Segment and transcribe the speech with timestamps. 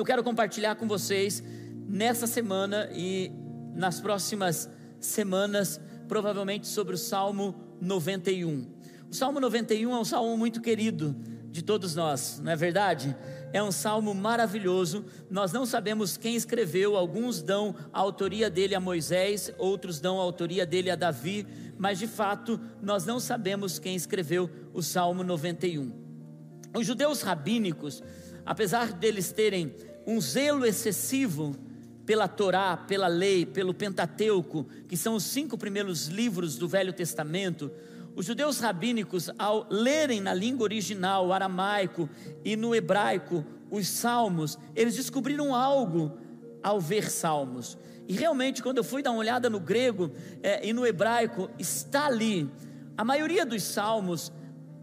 [0.00, 1.44] eu quero compartilhar com vocês
[1.86, 3.30] nessa semana e
[3.74, 4.66] nas próximas
[4.98, 5.78] semanas,
[6.08, 8.66] provavelmente sobre o Salmo 91.
[9.10, 11.14] O Salmo 91 é um salmo muito querido
[11.50, 13.14] de todos nós, não é verdade?
[13.52, 15.04] É um salmo maravilhoso.
[15.28, 20.22] Nós não sabemos quem escreveu, alguns dão a autoria dele a Moisés, outros dão a
[20.22, 21.46] autoria dele a Davi,
[21.76, 25.92] mas de fato nós não sabemos quem escreveu o Salmo 91.
[26.74, 28.02] Os judeus rabínicos,
[28.46, 29.74] apesar deles terem
[30.10, 31.54] um zelo excessivo
[32.04, 37.70] pela Torá, pela lei, pelo Pentateuco, que são os cinco primeiros livros do Velho Testamento,
[38.16, 42.10] os judeus rabínicos, ao lerem na língua original, aramaico
[42.44, 46.18] e no hebraico, os salmos, eles descobriram algo
[46.60, 47.78] ao ver salmos.
[48.08, 50.10] E realmente, quando eu fui dar uma olhada no grego
[50.42, 52.50] é, e no hebraico, está ali.
[52.98, 54.32] A maioria dos salmos,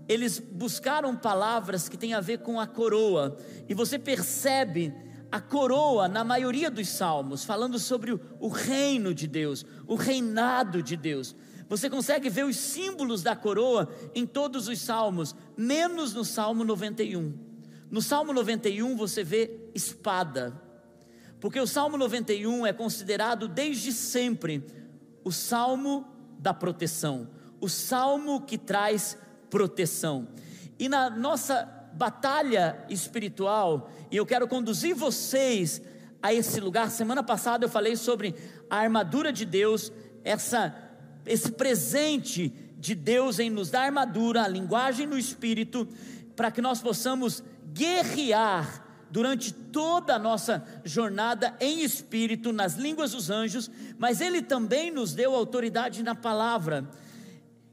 [0.07, 3.35] eles buscaram palavras que têm a ver com a coroa.
[3.67, 4.93] E você percebe
[5.31, 10.95] a coroa na maioria dos salmos, falando sobre o, reino de Deus, o reinado de
[10.95, 11.35] Deus.
[11.69, 17.33] Você consegue ver os símbolos da coroa em todos os salmos, menos no Salmo 91.
[17.91, 20.61] No Salmo 91 você vê espada,
[21.39, 24.65] porque o Salmo 91 é considerado desde sempre
[25.23, 26.07] o salmo
[26.39, 29.17] da proteção, o salmo que traz
[29.49, 30.27] proteção.
[30.79, 35.81] E na nossa batalha espiritual, e eu quero conduzir vocês
[36.21, 36.91] a esse lugar.
[36.91, 38.35] Semana passada eu falei sobre
[38.69, 39.91] a armadura de Deus,
[40.23, 40.83] essa
[41.25, 45.85] esse presente de Deus em nos dar armadura, a linguagem no espírito,
[46.35, 53.29] para que nós possamos guerrear durante toda a nossa jornada em espírito, nas línguas dos
[53.29, 56.89] anjos, mas Ele também nos deu autoridade na palavra.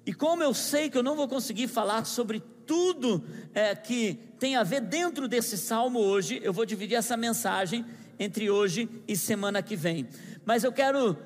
[0.06, 4.56] E como eu sei que eu não vou conseguir falar sobre tudo é, que tem
[4.56, 7.84] a ver dentro desse salmo hoje, eu vou dividir essa mensagem
[8.18, 10.06] entre hoje e semana que vem.
[10.44, 11.16] Mas eu quero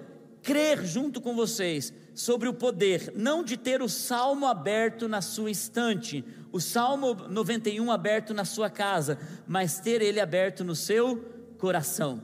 [0.43, 5.51] crer junto com vocês sobre o poder, não de ter o salmo aberto na sua
[5.51, 11.25] estante, o salmo 91 aberto na sua casa, mas ter ele aberto no seu
[11.59, 12.23] coração.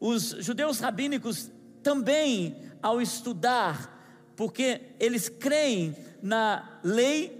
[0.00, 1.50] Os judeus rabínicos
[1.82, 7.37] também, ao estudar, porque eles creem na lei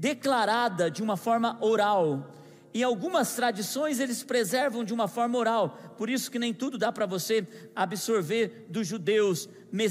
[0.00, 2.34] declarada de uma forma oral,
[2.72, 6.90] em algumas tradições eles preservam de uma forma oral, por isso que nem tudo dá
[6.90, 7.46] para você
[7.76, 9.46] absorver dos judeus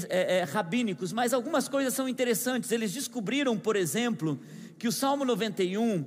[0.08, 2.72] é, é, rabínicos, mas algumas coisas são interessantes.
[2.72, 4.40] Eles descobriram, por exemplo,
[4.76, 6.04] que o Salmo 91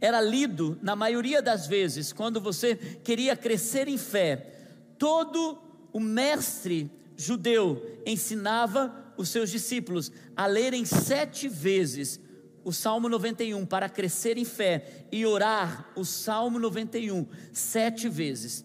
[0.00, 4.52] era lido na maioria das vezes quando você queria crescer em fé.
[4.98, 5.58] Todo
[5.92, 12.18] o mestre judeu ensinava os seus discípulos a lerem sete vezes
[12.64, 18.64] o Salmo 91 para crescer em fé e orar o Salmo 91 sete vezes.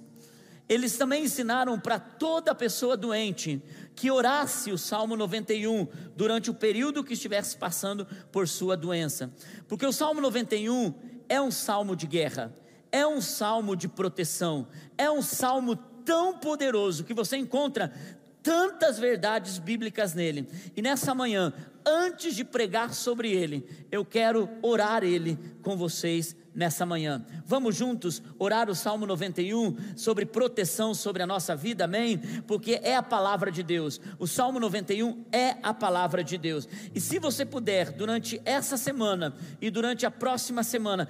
[0.69, 3.61] Eles também ensinaram para toda pessoa doente
[3.95, 9.33] que orasse o Salmo 91 durante o período que estivesse passando por sua doença,
[9.67, 10.93] porque o Salmo 91
[11.27, 12.55] é um salmo de guerra,
[12.91, 14.67] é um salmo de proteção,
[14.97, 17.93] é um salmo tão poderoso que você encontra
[18.41, 20.47] tantas verdades bíblicas nele.
[20.75, 21.53] E nessa manhã,
[21.85, 27.25] antes de pregar sobre ele, eu quero orar ele com vocês nessa manhã.
[27.45, 32.17] Vamos juntos orar o Salmo 91 sobre proteção sobre a nossa vida, amém?
[32.47, 33.99] Porque é a palavra de Deus.
[34.17, 36.67] O Salmo 91 é a palavra de Deus.
[36.93, 41.07] E se você puder, durante essa semana e durante a próxima semana,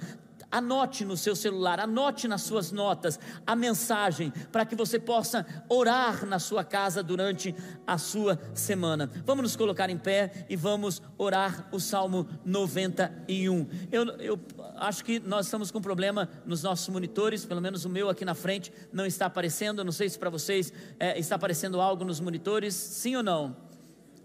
[0.50, 6.26] Anote no seu celular, anote nas suas notas a mensagem para que você possa orar
[6.26, 7.54] na sua casa durante
[7.86, 9.08] a sua semana.
[9.24, 13.68] Vamos nos colocar em pé e vamos orar o Salmo 91.
[13.92, 14.40] Eu, eu
[14.74, 18.34] acho que nós estamos com problema nos nossos monitores, pelo menos o meu aqui na
[18.34, 19.84] frente não está aparecendo.
[19.84, 23.56] Não sei se para vocês é, está aparecendo algo nos monitores, sim ou não?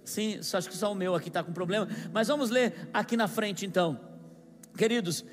[0.03, 1.87] Sim, acho que só o meu aqui está com problema.
[2.11, 3.99] Mas vamos ler aqui na frente então,
[4.75, 5.23] queridos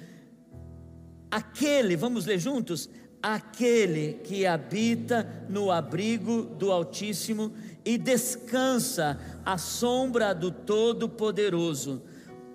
[1.32, 2.90] aquele, vamos ler juntos?
[3.22, 7.52] Aquele que habita no abrigo do Altíssimo
[7.82, 12.02] e descansa à sombra do Todo-Poderoso,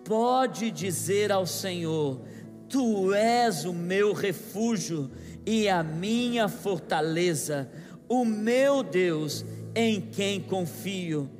[0.05, 2.21] pode dizer ao Senhor:
[2.69, 5.09] Tu és o meu refúgio
[5.43, 7.67] e a minha fortaleza,
[8.07, 11.31] o meu Deus em quem confio.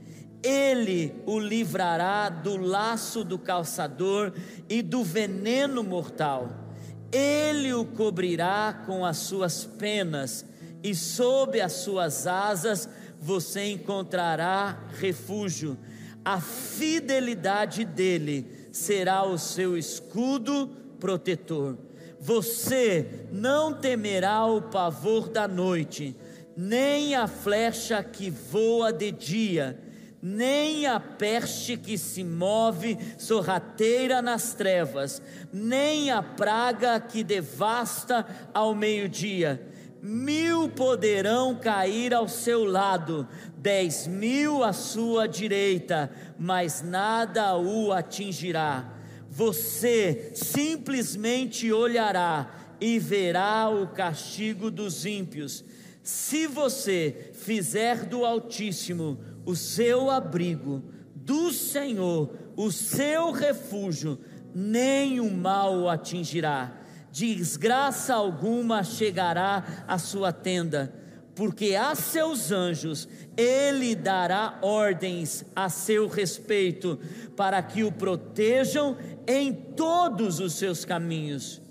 [0.41, 4.33] Ele o livrará do laço do calçador
[4.69, 6.66] e do veneno mortal
[7.11, 10.45] ele o cobrirá com as suas penas,
[10.83, 12.87] e sob as suas asas
[13.19, 15.77] você encontrará refúgio.
[16.23, 20.69] A fidelidade dele será o seu escudo
[20.99, 21.77] protetor.
[22.19, 26.15] Você não temerá o pavor da noite,
[26.55, 29.79] nem a flecha que voa de dia,
[30.21, 35.21] nem a peste que se move sorrateira nas trevas,
[35.53, 39.61] nem a praga que devasta ao meio-dia.
[40.01, 43.27] Mil poderão cair ao seu lado,
[43.57, 48.93] dez mil à sua direita, mas nada o atingirá.
[49.29, 52.49] Você simplesmente olhará
[52.79, 55.63] e verá o castigo dos ímpios.
[56.01, 60.83] Se você fizer do Altíssimo o seu abrigo,
[61.15, 64.19] do Senhor o seu refúgio,
[64.53, 66.73] nenhum mal o atingirá,
[67.11, 70.93] desgraça alguma chegará à sua tenda,
[71.33, 73.07] porque a seus anjos
[73.37, 76.99] ele dará ordens a seu respeito,
[77.37, 81.61] para que o protejam em todos os seus caminhos.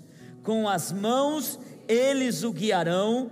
[0.41, 3.29] Com as mãos eles o guiarão,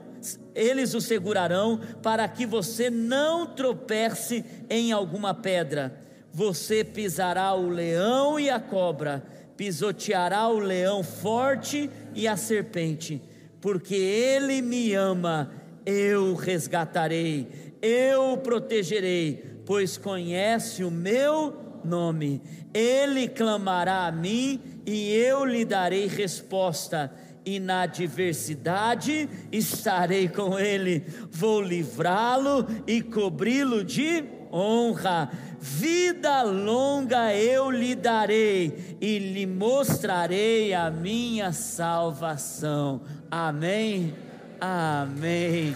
[0.53, 6.01] eles o segurarão, para que você não tropece em alguma pedra.
[6.31, 9.23] Você pisará o leão e a cobra,
[9.55, 13.21] pisoteará o leão forte e a serpente,
[13.61, 15.51] porque ele me ama,
[15.85, 17.47] eu resgatarei,
[17.81, 21.55] eu o protegerei, pois conhece o meu
[21.85, 22.41] nome.
[22.73, 27.11] Ele clamará a mim e eu lhe darei resposta
[27.45, 35.31] e na adversidade estarei com ele, vou livrá-lo e cobri-lo de honra.
[35.59, 43.01] Vida longa eu lhe darei e lhe mostrarei a minha salvação.
[43.29, 44.13] Amém.
[44.59, 45.75] Amém.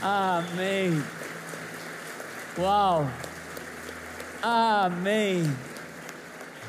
[0.00, 1.02] Amém.
[2.58, 3.08] Uau.
[4.42, 5.73] Amém.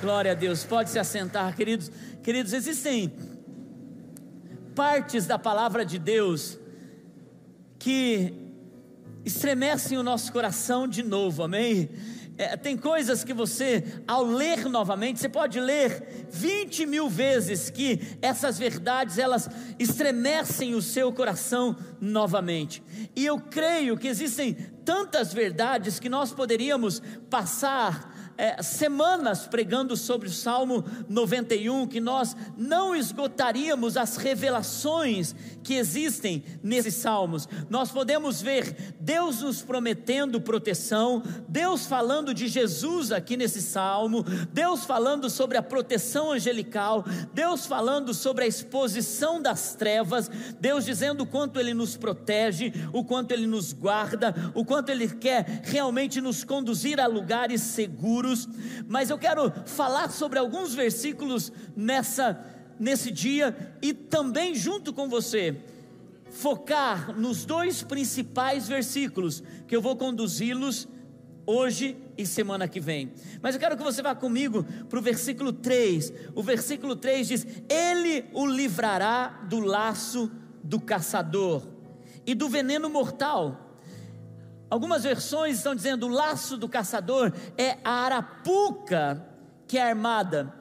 [0.06, 0.64] Glória a Deus.
[0.64, 1.92] Pode se assentar, queridos.
[2.22, 3.12] Queridos, existem
[4.76, 6.60] partes da palavra de Deus
[7.80, 8.32] que
[9.26, 11.90] estremecem o nosso coração de novo, amém?
[12.38, 18.00] É, tem coisas que você, ao ler novamente, você pode ler 20 mil vezes que
[18.22, 19.50] essas verdades elas
[19.80, 22.84] estremecem o seu coração novamente.
[23.16, 24.54] E eu creio que existem
[24.86, 32.36] tantas verdades que nós poderíamos passar é, semanas pregando sobre o Salmo 91, que nós
[32.58, 35.34] não esgotaríamos as revelações
[35.64, 37.48] que existem nesses salmos.
[37.70, 44.84] Nós podemos ver Deus nos prometendo proteção, Deus falando de Jesus aqui nesse salmo, Deus
[44.84, 50.30] falando sobre a proteção angelical, Deus falando sobre a exposição das trevas,
[50.60, 55.08] Deus dizendo o quanto Ele nos protege, o quanto Ele nos guarda, o quanto Ele
[55.08, 58.25] quer realmente nos conduzir a lugares seguros.
[58.88, 65.56] Mas eu quero falar sobre alguns versículos nessa nesse dia e também junto com você
[66.30, 70.88] focar nos dois principais versículos que eu vou conduzi-los
[71.46, 73.14] hoje e semana que vem.
[73.42, 76.12] Mas eu quero que você vá comigo para o versículo 3.
[76.34, 80.32] O versículo 3 diz: Ele o livrará do laço
[80.64, 81.64] do caçador
[82.26, 83.65] e do veneno mortal.
[84.76, 89.26] Algumas versões estão dizendo: o laço do caçador é a arapuca
[89.66, 90.54] que é armada.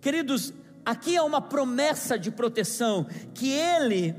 [0.00, 0.50] Queridos,
[0.82, 4.14] aqui é uma promessa de proteção, que Ele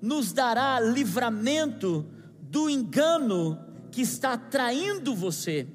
[0.00, 2.06] nos dará livramento
[2.42, 3.58] do engano
[3.90, 5.66] que está traindo você.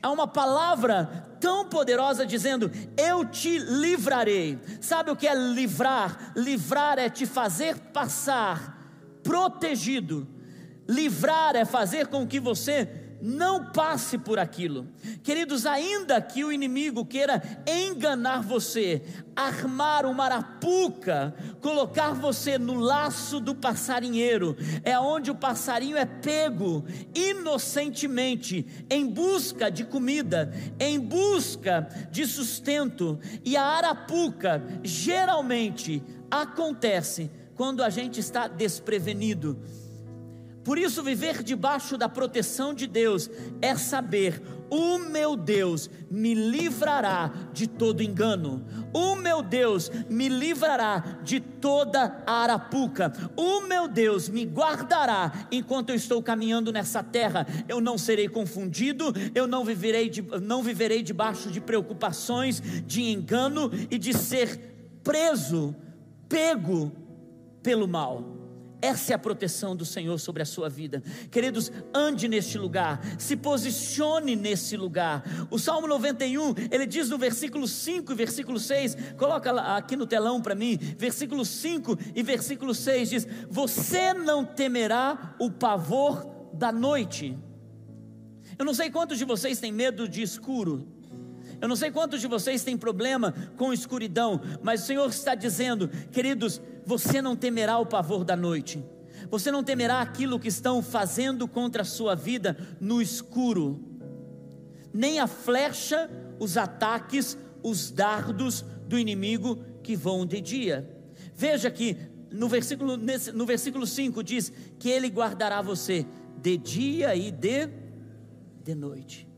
[0.00, 4.56] Há uma palavra tão poderosa dizendo: Eu te livrarei.
[4.80, 6.32] Sabe o que é livrar?
[6.36, 8.78] Livrar é te fazer passar
[9.20, 10.38] protegido.
[10.90, 12.88] Livrar é fazer com que você
[13.22, 14.88] não passe por aquilo.
[15.22, 19.00] Queridos, ainda que o inimigo queira enganar você,
[19.36, 26.84] armar uma arapuca, colocar você no laço do passarinheiro, é onde o passarinho é pego
[27.14, 37.80] inocentemente, em busca de comida, em busca de sustento, e a arapuca geralmente acontece quando
[37.84, 39.56] a gente está desprevenido
[40.64, 43.30] por isso, viver debaixo da proteção de Deus
[43.62, 51.18] é saber: o meu Deus me livrará de todo engano, o meu Deus me livrará
[51.24, 57.46] de toda arapuca, o meu Deus me guardará enquanto eu estou caminhando nessa terra.
[57.66, 63.70] Eu não serei confundido, eu não viverei, de, não viverei debaixo de preocupações, de engano
[63.90, 65.74] e de ser preso,
[66.28, 66.92] pego
[67.62, 68.39] pelo mal.
[68.82, 71.02] Essa é a proteção do Senhor sobre a sua vida.
[71.30, 75.22] Queridos, ande neste lugar, se posicione nesse lugar.
[75.50, 80.40] O Salmo 91, ele diz no versículo 5 e versículo 6, coloca aqui no telão
[80.40, 87.38] para mim, versículo 5 e versículo 6 diz: Você não temerá o pavor da noite.
[88.58, 90.99] Eu não sei quantos de vocês têm medo de escuro.
[91.60, 95.88] Eu não sei quantos de vocês têm problema com escuridão, mas o Senhor está dizendo,
[96.10, 98.82] queridos, você não temerá o pavor da noite,
[99.30, 103.84] você não temerá aquilo que estão fazendo contra a sua vida no escuro,
[104.92, 110.88] nem a flecha, os ataques, os dardos do inimigo que vão de dia.
[111.34, 111.96] Veja que
[112.30, 116.06] no versículo, no versículo 5 diz que ele guardará você
[116.40, 117.68] de dia e de,
[118.64, 119.29] de noite.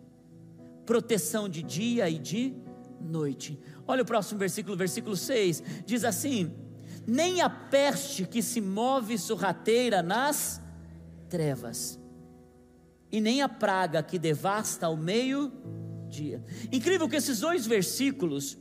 [0.84, 2.54] Proteção de dia e de
[3.00, 3.58] noite.
[3.86, 6.52] Olha o próximo versículo, versículo 6, diz assim:
[7.06, 10.60] nem a peste que se move sorrateira nas
[11.28, 11.98] trevas,
[13.10, 16.42] e nem a praga que devasta ao meio-dia.
[16.70, 18.56] Incrível que esses dois versículos,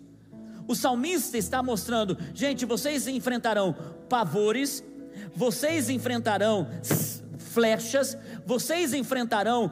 [0.68, 3.75] o salmista está mostrando, gente, vocês enfrentarão
[4.10, 4.84] pavores,
[5.36, 6.68] vocês enfrentarão
[7.38, 9.72] flechas, vocês enfrentarão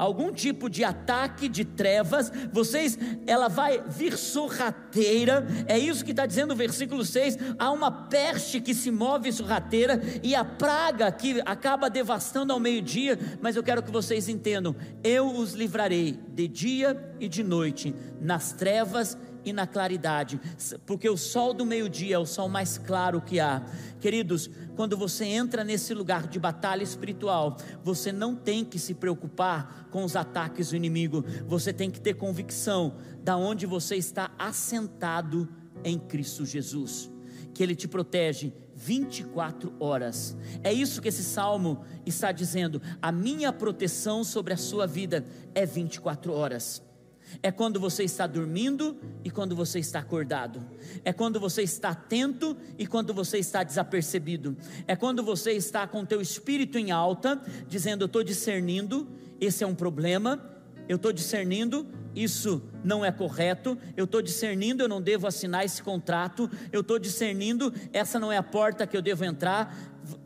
[0.00, 6.24] algum tipo de ataque de trevas, vocês, ela vai vir sorrateira, é isso que está
[6.24, 11.42] dizendo o versículo 6: há uma peste que se move sorrateira e a praga que
[11.44, 17.14] acaba devastando ao meio-dia, mas eu quero que vocês entendam: eu os livrarei de dia
[17.20, 20.40] e de noite, nas trevas e na claridade,
[20.86, 23.62] porque o sol do meio-dia é o sol mais claro que há.
[24.00, 29.88] Queridos, quando você entra nesse lugar de batalha espiritual, você não tem que se preocupar
[29.90, 35.48] com os ataques do inimigo, você tem que ter convicção da onde você está assentado
[35.84, 37.10] em Cristo Jesus,
[37.54, 40.36] que ele te protege 24 horas.
[40.64, 42.80] É isso que esse salmo está dizendo.
[43.02, 46.82] A minha proteção sobre a sua vida é 24 horas.
[47.42, 50.62] É quando você está dormindo e quando você está acordado.
[51.04, 54.56] É quando você está atento e quando você está desapercebido.
[54.86, 59.08] É quando você está com teu espírito em alta, dizendo: Eu estou discernindo,
[59.40, 60.40] esse é um problema.
[60.88, 63.78] Eu estou discernindo, isso não é correto.
[63.96, 66.50] Eu estou discernindo, eu não devo assinar esse contrato.
[66.72, 69.72] Eu estou discernindo, essa não é a porta que eu devo entrar.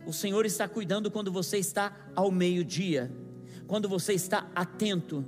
[0.06, 3.12] O Senhor está cuidando quando você está ao meio-dia,
[3.66, 5.24] quando você está atento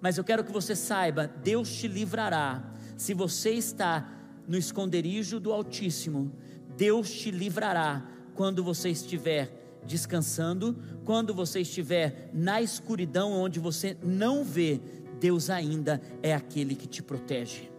[0.00, 2.62] mas eu quero que você saiba: Deus te livrará.
[2.96, 4.08] Se você está
[4.46, 6.32] no esconderijo do Altíssimo,
[6.76, 14.44] Deus te livrará quando você estiver descansando, quando você estiver na escuridão onde você não
[14.44, 14.80] vê,
[15.18, 17.70] Deus ainda é aquele que te protege.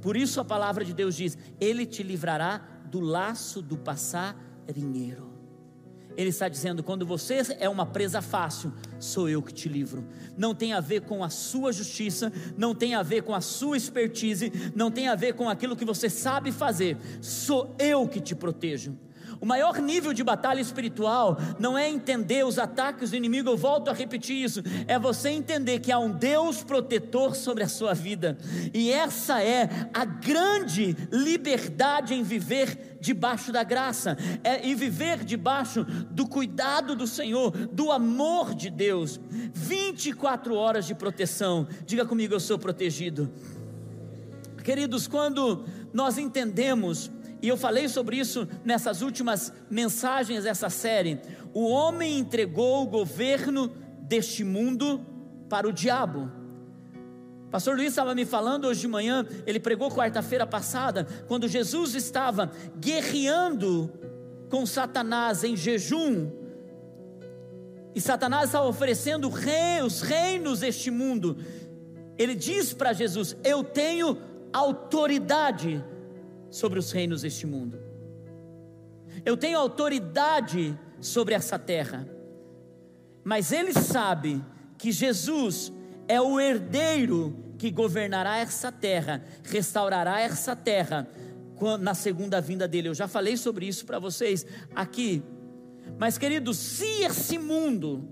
[0.00, 2.58] Por isso a palavra de Deus diz: Ele te livrará
[2.90, 5.33] do laço do passarinheiro.
[6.16, 10.04] Ele está dizendo: quando você é uma presa fácil, sou eu que te livro.
[10.36, 13.76] Não tem a ver com a sua justiça, não tem a ver com a sua
[13.76, 18.34] expertise, não tem a ver com aquilo que você sabe fazer, sou eu que te
[18.34, 18.96] protejo.
[19.44, 23.90] O maior nível de batalha espiritual não é entender os ataques do inimigo, eu volto
[23.90, 28.38] a repetir isso, é você entender que há um Deus protetor sobre a sua vida,
[28.72, 36.26] e essa é a grande liberdade em viver debaixo da graça, é viver debaixo do
[36.26, 39.20] cuidado do Senhor, do amor de Deus.
[39.52, 43.30] 24 horas de proteção, diga comigo, eu sou protegido.
[44.64, 47.10] Queridos, quando nós entendemos
[47.44, 51.20] e eu falei sobre isso nessas últimas mensagens dessa série.
[51.52, 53.70] O homem entregou o governo
[54.00, 55.04] deste mundo
[55.46, 56.32] para o diabo.
[57.50, 62.50] Pastor Luiz estava me falando hoje de manhã, ele pregou quarta-feira passada, quando Jesus estava
[62.80, 63.92] guerreando
[64.48, 66.30] com Satanás em jejum,
[67.94, 71.36] e Satanás estava oferecendo rei, os reinos deste mundo.
[72.16, 74.16] Ele diz para Jesus: Eu tenho
[74.50, 75.84] autoridade
[76.54, 77.76] sobre os reinos deste mundo.
[79.24, 82.08] Eu tenho autoridade sobre essa terra.
[83.24, 84.40] Mas ele sabe
[84.78, 85.72] que Jesus
[86.06, 91.08] é o herdeiro que governará essa terra, restaurará essa terra
[91.80, 92.88] na segunda vinda dele.
[92.88, 94.46] Eu já falei sobre isso para vocês
[94.76, 95.24] aqui.
[95.98, 98.08] Mas, queridos, se esse mundo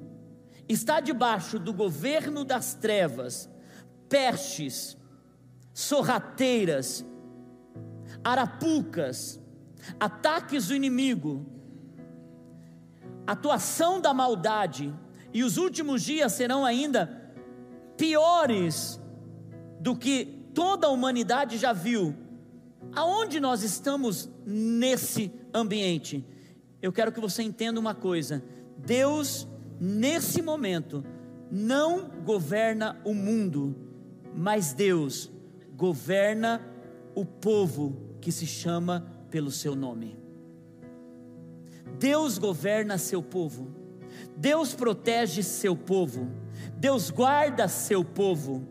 [0.68, 3.48] está debaixo do governo das trevas,
[4.08, 4.96] pestes,
[5.72, 7.04] sorrateiras,
[8.24, 9.40] arapucas,
[9.98, 11.46] ataques do inimigo,
[13.26, 14.94] atuação da maldade,
[15.32, 17.32] e os últimos dias serão ainda
[17.96, 19.00] piores
[19.80, 22.14] do que toda a humanidade já viu.
[22.94, 26.26] Aonde nós estamos nesse ambiente?
[26.82, 28.42] eu quero que você entenda uma coisa:
[28.76, 29.48] Deus,
[29.80, 31.04] nesse momento,
[31.50, 33.76] não governa o mundo,
[34.34, 35.30] mas Deus
[35.76, 36.60] governa
[37.14, 40.16] o povo que se chama pelo seu nome.
[41.98, 43.74] Deus governa seu povo,
[44.36, 46.30] Deus protege seu povo,
[46.78, 48.66] Deus guarda seu povo.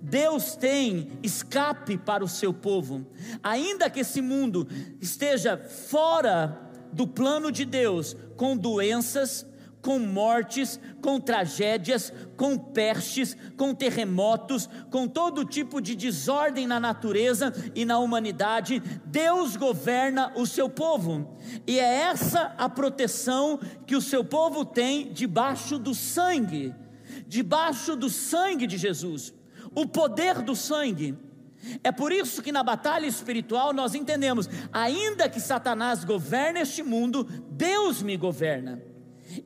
[0.00, 3.04] Deus tem escape para o seu povo,
[3.42, 4.68] ainda que esse mundo
[5.00, 9.46] esteja fora do plano de Deus, com doenças,
[9.82, 17.52] com mortes, com tragédias, com pestes, com terremotos, com todo tipo de desordem na natureza
[17.74, 21.36] e na humanidade, Deus governa o seu povo,
[21.66, 26.72] e é essa a proteção que o seu povo tem debaixo do sangue,
[27.26, 29.34] debaixo do sangue de Jesus,
[29.74, 31.18] o poder do sangue.
[31.82, 37.24] É por isso que na batalha espiritual nós entendemos: ainda que Satanás governe este mundo,
[37.50, 38.91] Deus me governa.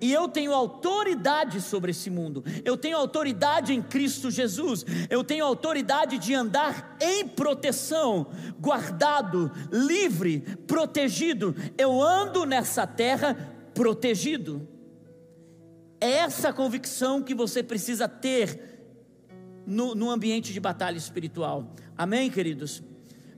[0.00, 5.44] E eu tenho autoridade sobre esse mundo, eu tenho autoridade em Cristo Jesus, eu tenho
[5.44, 8.26] autoridade de andar em proteção,
[8.58, 11.54] guardado, livre, protegido.
[11.78, 13.34] Eu ando nessa terra
[13.74, 14.66] protegido.
[16.00, 18.76] É essa convicção que você precisa ter
[19.66, 21.74] no, no ambiente de batalha espiritual.
[21.96, 22.82] Amém, queridos?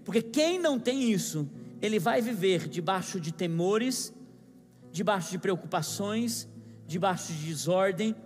[0.05, 1.49] Porque quem não tem isso,
[1.81, 4.13] ele vai viver debaixo de temores,
[4.99, 6.49] debaixo de preocupações,
[6.85, 8.17] debaixo de desordem,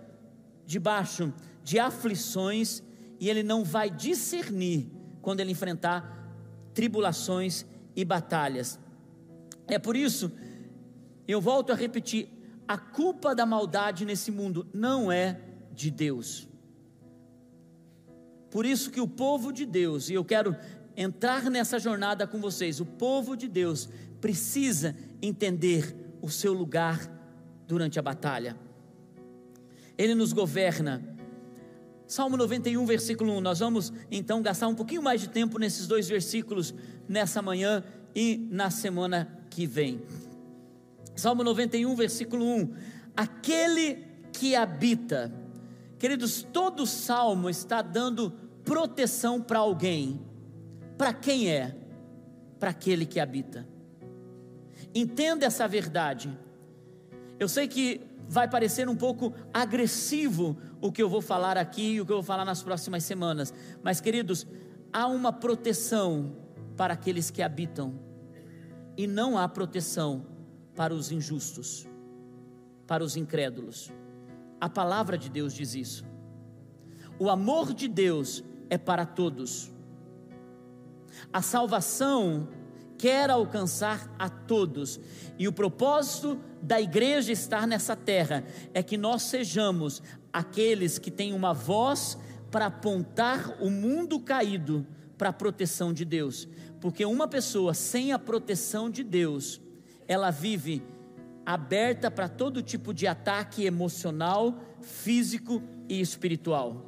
[0.65, 1.31] debaixo
[1.63, 2.81] de aflições,
[3.19, 4.89] e ele não vai discernir
[5.21, 6.01] quando ele enfrentar
[6.73, 7.63] tribulações
[7.95, 8.79] e batalhas.
[9.67, 10.31] É por isso,
[11.27, 12.27] eu volto a repetir:
[12.67, 15.39] a culpa da maldade nesse mundo não é
[15.71, 16.49] de Deus.
[18.49, 20.57] Por isso que o povo de Deus, e eu quero
[20.97, 23.87] entrar nessa jornada com vocês, o povo de Deus
[24.19, 27.01] precisa entender o seu lugar
[27.67, 28.55] durante a batalha.
[29.97, 31.03] Ele nos governa.
[32.07, 33.41] Salmo 91, versículo 1.
[33.41, 36.73] Nós vamos então gastar um pouquinho mais de tempo nesses dois versículos
[37.09, 37.83] nessa manhã
[38.15, 40.01] e na semana que vem.
[41.13, 42.73] Salmo 91, versículo 1.
[43.17, 45.29] Aquele que habita.
[45.99, 48.31] Queridos, todo salmo está dando
[48.63, 50.21] proteção para alguém.
[50.97, 51.75] Para quem é?
[52.57, 53.72] Para aquele que habita.
[54.93, 56.37] Entenda essa verdade.
[57.39, 62.01] Eu sei que vai parecer um pouco agressivo o que eu vou falar aqui e
[62.01, 64.45] o que eu vou falar nas próximas semanas, mas queridos,
[64.91, 66.35] há uma proteção
[66.75, 67.99] para aqueles que habitam
[68.97, 70.25] e não há proteção
[70.75, 71.87] para os injustos,
[72.87, 73.91] para os incrédulos.
[74.59, 76.05] A palavra de Deus diz isso.
[77.19, 79.71] O amor de Deus é para todos.
[81.31, 82.47] A salvação
[83.03, 84.97] quer alcançar a todos,
[85.37, 91.33] e o propósito da igreja estar nessa terra é que nós sejamos aqueles que têm
[91.33, 92.17] uma voz
[92.49, 94.87] para apontar o mundo caído
[95.17, 96.47] para a proteção de Deus,
[96.79, 99.59] porque uma pessoa sem a proteção de Deus,
[100.07, 100.81] ela vive
[101.45, 106.85] aberta para todo tipo de ataque emocional, físico e espiritual.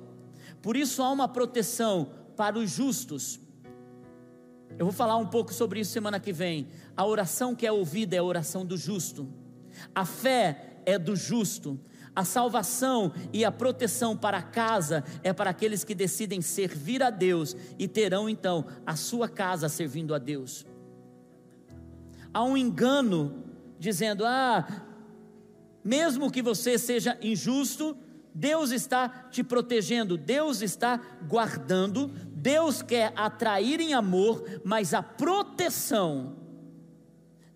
[0.62, 3.38] Por isso há uma proteção para os justos.
[4.78, 6.68] Eu vou falar um pouco sobre isso semana que vem.
[6.96, 9.28] A oração que é ouvida é a oração do justo.
[9.94, 11.80] A fé é do justo.
[12.16, 17.10] A salvação e a proteção para a casa é para aqueles que decidem servir a
[17.10, 20.66] Deus e terão então a sua casa servindo a Deus.
[22.34, 23.44] Há um engano
[23.78, 24.66] dizendo: ah,
[25.84, 27.98] mesmo que você seja injusto,
[28.34, 32.12] Deus está te protegendo, Deus está guardando,
[32.46, 36.36] Deus quer atrair em amor, mas a proteção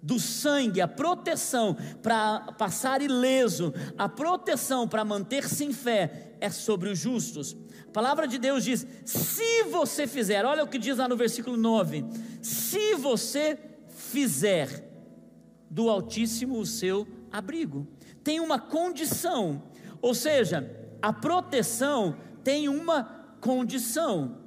[0.02, 6.90] do sangue, a proteção para passar ileso, a proteção para manter-se em fé é sobre
[6.90, 7.56] os justos.
[7.88, 11.56] A palavra de Deus diz: se você fizer, olha o que diz lá no versículo
[11.56, 12.04] 9:
[12.42, 14.90] se você fizer
[15.70, 17.88] do Altíssimo o seu abrigo,
[18.24, 19.62] tem uma condição
[20.02, 20.70] ou seja,
[21.02, 23.04] a proteção tem uma
[23.42, 24.38] condição.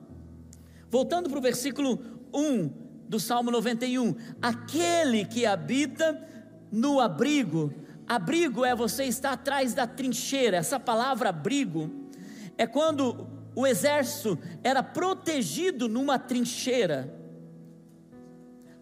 [0.92, 1.98] Voltando para o versículo
[2.34, 2.68] 1
[3.08, 6.22] do Salmo 91, aquele que habita
[6.70, 7.72] no abrigo,
[8.06, 11.90] abrigo é você estar atrás da trincheira, essa palavra abrigo
[12.58, 13.26] é quando
[13.56, 17.18] o exército era protegido numa trincheira.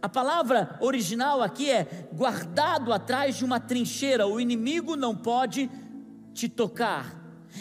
[0.02, 5.70] A palavra original aqui é guardado atrás de uma trincheira, o inimigo não pode
[6.34, 7.19] te tocar.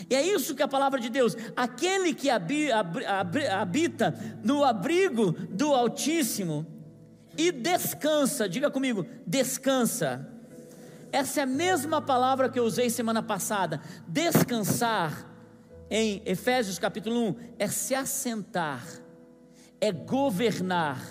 [0.10, 6.66] E é isso que a palavra de Deus, aquele que habita no abrigo do Altíssimo
[7.38, 10.28] e descansa, diga comigo, descansa.
[11.12, 13.82] essa é a mesma palavra que eu usei semana passada.
[14.08, 15.26] Descansar,
[15.90, 18.86] em Efésios capítulo 1, é se assentar,
[19.82, 21.02] é governar,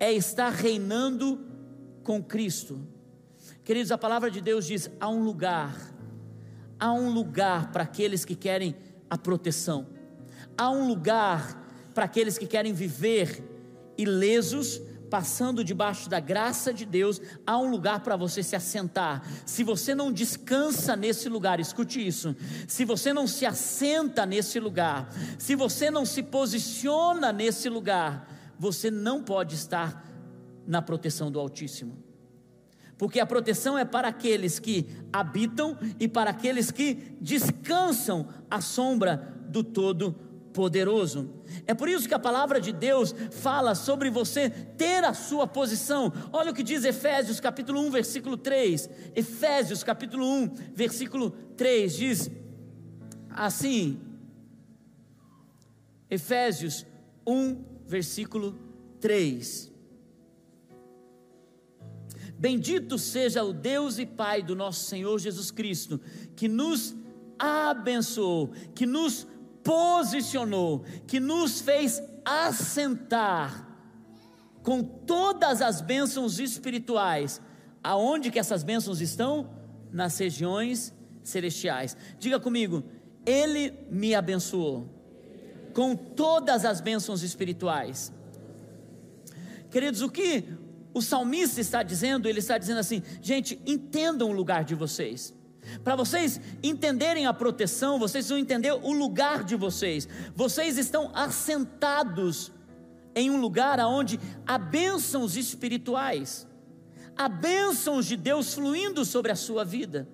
[0.00, 1.46] é estar reinando
[2.02, 2.84] com Cristo.
[3.62, 5.76] Queridos, a palavra de Deus diz: há um lugar,
[6.82, 8.74] há um lugar para aqueles que querem
[9.08, 9.86] a proteção,
[10.58, 11.64] há um lugar
[11.94, 13.40] para aqueles que querem viver
[13.96, 19.22] ilesos, passando debaixo da graça de Deus, há um lugar para você se assentar.
[19.46, 22.34] Se você não descansa nesse lugar, escute isso.
[22.66, 28.90] Se você não se assenta nesse lugar, se você não se posiciona nesse lugar, você
[28.90, 30.04] não pode estar
[30.66, 32.11] na proteção do Altíssimo.
[33.02, 39.34] Porque a proteção é para aqueles que habitam e para aqueles que descansam à sombra
[39.48, 41.28] do Todo-Poderoso.
[41.66, 46.12] É por isso que a palavra de Deus fala sobre você ter a sua posição.
[46.32, 48.88] Olha o que diz Efésios capítulo 1, versículo 3.
[49.16, 52.30] Efésios capítulo 1, versículo 3 diz
[53.30, 54.00] assim:
[56.08, 56.86] Efésios
[57.26, 58.56] 1, versículo
[59.00, 59.71] 3.
[62.42, 66.00] Bendito seja o Deus e Pai do nosso Senhor Jesus Cristo,
[66.34, 66.92] que nos
[67.38, 69.28] abençoou, que nos
[69.62, 73.68] posicionou, que nos fez assentar
[74.60, 77.40] com todas as bênçãos espirituais.
[77.80, 79.48] Aonde que essas bênçãos estão?
[79.92, 81.96] Nas regiões celestiais.
[82.18, 82.82] Diga comigo,
[83.24, 84.88] ele me abençoou
[85.72, 88.12] com todas as bênçãos espirituais.
[89.70, 90.44] Queridos, o que
[90.94, 95.34] o salmista está dizendo, ele está dizendo assim: gente, entendam o lugar de vocês.
[95.84, 100.08] Para vocês entenderem a proteção, vocês vão entender o lugar de vocês.
[100.34, 102.50] Vocês estão assentados
[103.14, 106.48] em um lugar onde há bênçãos espirituais,
[107.16, 110.08] há bênçãos de Deus fluindo sobre a sua vida.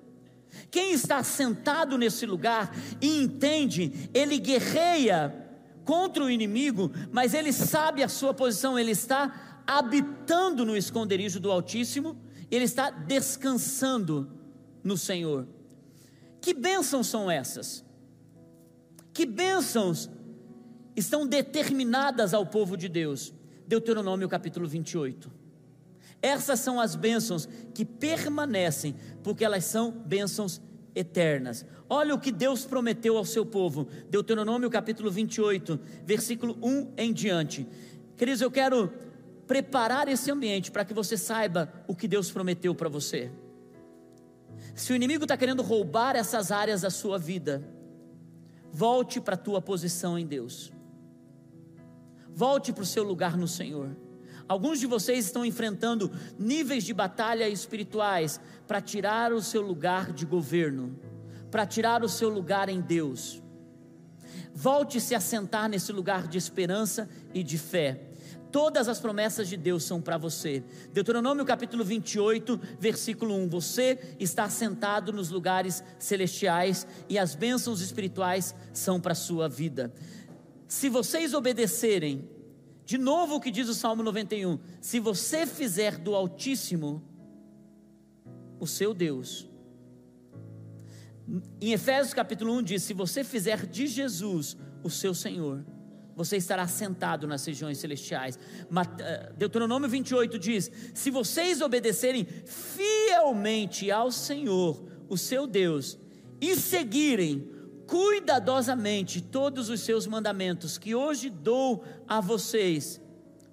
[0.71, 5.47] Quem está sentado nesse lugar e entende, ele guerreia
[5.85, 11.53] contra o inimigo, mas ele sabe a sua posição, ele está habitando no esconderijo do
[11.53, 12.17] Altíssimo,
[12.51, 14.33] ele está descansando
[14.83, 15.47] no Senhor.
[16.41, 17.85] Que bênçãos são essas?
[19.13, 20.09] Que bênçãos
[20.97, 23.35] estão determinadas ao povo de Deus?
[23.67, 25.31] Deuteronômio capítulo 28.
[26.23, 30.63] Essas são as bênçãos que permanecem, porque elas são bênçãos
[30.95, 31.67] eternas.
[31.91, 33.87] Olha o que Deus prometeu ao seu povo.
[34.09, 37.67] Deuteronômio capítulo 28, versículo 1 em diante.
[38.17, 38.91] Queridos, eu quero
[39.49, 43.33] preparar esse ambiente para que você saiba o que Deus prometeu para você.
[44.75, 47.67] Se o inimigo está querendo roubar essas áreas da sua vida,
[48.71, 50.71] volte para a tua posição em Deus.
[52.29, 53.97] Volte para o seu lugar no Senhor.
[54.47, 60.25] Alguns de vocês estão enfrentando níveis de batalha espirituais para tirar o seu lugar de
[60.25, 60.99] governo,
[61.51, 63.43] para tirar o seu lugar em Deus.
[64.55, 68.08] Volte-se a sentar nesse lugar de esperança e de fé.
[68.51, 70.65] Todas as promessas de Deus são para você.
[70.93, 73.49] Deuteronômio capítulo 28, versículo 1.
[73.51, 79.93] Você está sentado nos lugares celestiais e as bênçãos espirituais são para a sua vida.
[80.67, 82.29] Se vocês obedecerem,
[82.87, 87.03] de novo o que diz o Salmo 91, se você fizer do Altíssimo
[88.59, 89.49] o seu Deus.
[91.61, 95.65] Em Efésios capítulo 1 diz: se você fizer de Jesus o seu Senhor
[96.19, 98.37] você estará sentado nas regiões celestiais.
[98.99, 105.97] Eh, Deuteronômio 28 diz: Se vocês obedecerem fielmente ao Senhor, o seu Deus,
[106.41, 107.49] e seguirem
[107.87, 113.01] cuidadosamente todos os seus mandamentos que hoje dou a vocês,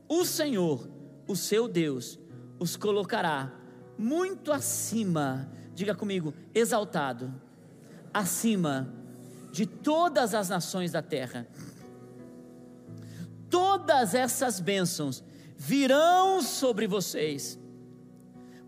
[0.10, 0.90] o Senhor,
[1.28, 2.18] o seu Deus,
[2.58, 3.54] os colocará
[3.96, 7.32] muito acima, diga comigo, exaltado,
[8.12, 8.92] acima
[9.52, 11.48] de todas as nações da terra
[13.56, 15.24] todas essas bênçãos
[15.56, 17.58] virão sobre vocês.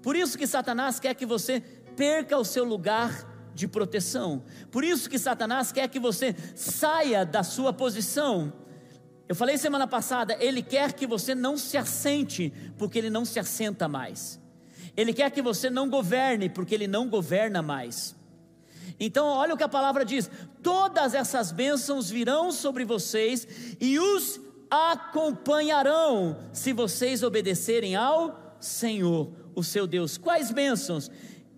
[0.02, 1.60] Por isso que Satanás quer que você
[1.98, 4.46] perca o seu lugar de proteção.
[4.72, 8.54] Por isso que Satanás quer que você saia da sua posição.
[9.28, 13.42] Eu falei semana passada, ele quer que você não se assente, porque ele não se
[13.42, 14.40] assenta mais.
[14.96, 18.16] Ele quer que você não governe, porque ele não governa mais.
[18.98, 20.32] Então, olha o que a palavra diz:
[20.64, 23.46] todas essas bênçãos virão sobre vocês
[23.82, 30.18] e os acompanharão se vocês obedecerem ao Senhor, o seu Deus.
[30.18, 31.10] Quais bênçãos?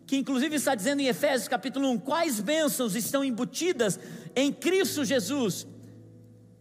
[0.06, 4.00] Que inclusive está dizendo em Efésios capítulo 1: quais bênçãos estão embutidas
[4.36, 5.68] em Cristo Jesus?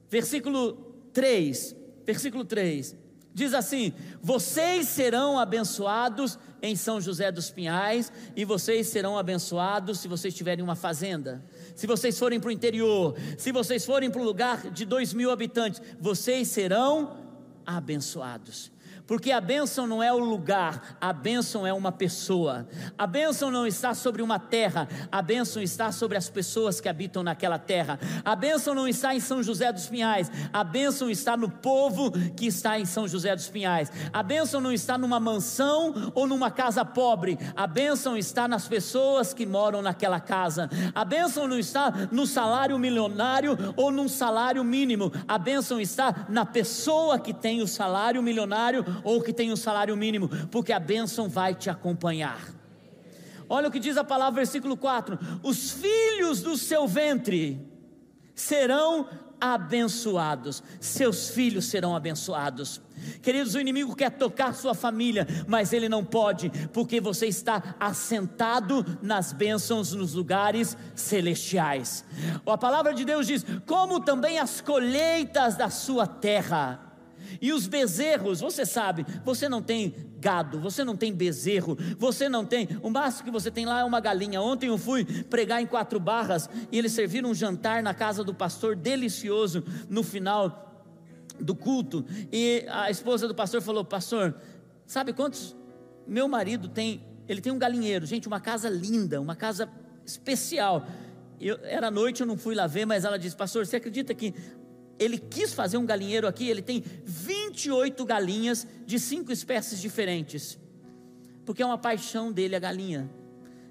[0.09, 0.75] Versículo
[1.13, 2.97] 3, versículo 3.
[3.33, 10.09] Diz assim: Vocês serão abençoados em São José dos Pinhais, e vocês serão abençoados se
[10.09, 11.45] vocês tiverem uma fazenda.
[11.79, 15.31] Se vocês forem para o interior, se vocês forem para um lugar de dois mil
[15.31, 17.17] habitantes, vocês serão
[17.64, 18.73] abençoados
[19.09, 22.68] porque a bênção não é o lugar, a bênção é uma pessoa.
[22.97, 27.23] A bênção não está sobre uma terra, a bênção está sobre as pessoas que habitam
[27.23, 27.99] naquela terra.
[28.23, 32.47] A bênção não está em São José dos Pinhais, a bênção está no povo que
[32.47, 33.90] está em São José dos Pinhais.
[34.12, 39.33] A bênção não está numa mansão ou numa casa pobre, a bênção está nas pessoas
[39.33, 40.68] que moram naquela casa.
[40.94, 46.44] A bênção não está no salário milionário ou num salário mínimo, a bênção está na
[46.44, 51.29] pessoa que tem o salário milionário ou que tem um salário mínimo, porque a bênção
[51.29, 52.59] vai te acompanhar.
[53.49, 57.61] Olha o que diz a palavra, versículo 4: os filhos do seu ventre
[58.35, 59.09] serão
[59.41, 62.81] abençoados, seus filhos serão abençoados.
[63.23, 68.85] Queridos, o inimigo quer tocar sua família, mas ele não pode, porque você está assentado
[69.01, 72.05] nas bênçãos nos lugares celestiais.
[72.45, 76.88] A palavra de Deus diz: como também as colheitas da sua terra
[77.41, 82.45] e os bezerros, você sabe, você não tem gado, você não tem bezerro, você não
[82.45, 84.41] tem, o máximo que você tem lá é uma galinha.
[84.41, 88.35] Ontem eu fui pregar em quatro barras e eles serviram um jantar na casa do
[88.35, 90.69] pastor delicioso no final
[91.41, 92.05] do culto.
[92.33, 94.35] E a esposa do pastor falou: Pastor,
[94.87, 95.57] sabe quantos?
[96.07, 99.69] Meu marido tem, ele tem um galinheiro, gente, uma casa linda, uma casa
[100.05, 100.87] especial.
[101.41, 104.35] Eu, era noite, eu não fui lá ver, mas ela disse: Pastor, você acredita que
[104.99, 110.59] ele quis fazer um galinheiro aqui, ele tem 28 galinhas de cinco espécies diferentes,
[111.45, 113.09] porque é uma paixão dele a galinha.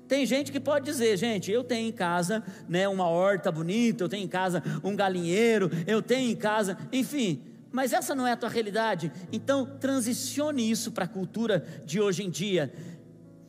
[0.07, 4.09] Tem gente que pode dizer, gente, eu tenho em casa, né, uma horta bonita, eu
[4.09, 8.37] tenho em casa um galinheiro, eu tenho em casa, enfim, mas essa não é a
[8.37, 9.11] tua realidade.
[9.31, 12.71] Então, transicione isso para a cultura de hoje em dia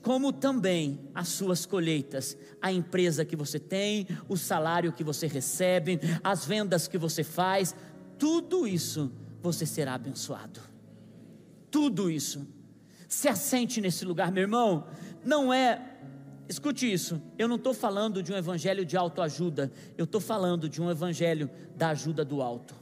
[0.09, 6.01] como também as suas colheitas, a empresa que você tem, o salário que você recebe,
[6.25, 7.77] as vendas que você faz,
[8.19, 10.61] tudo isso você será abençoado.
[11.71, 12.49] Tudo isso.
[13.07, 14.87] Se assente nesse lugar, meu irmão.
[15.23, 15.99] Não é,
[16.49, 20.81] escute isso, eu não estou falando de um evangelho de autoajuda, eu estou falando de
[20.81, 22.75] um evangelho da ajuda do alto.